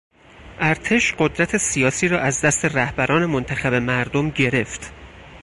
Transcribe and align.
ارتش 0.61 1.13
قدرت 1.19 1.57
سیاسی 1.57 2.07
را 2.07 2.19
از 2.19 2.41
دست 2.41 2.65
رهبران 2.65 3.25
منتخب 3.25 3.73
مردم 3.73 4.29
گرفت. 4.29 4.93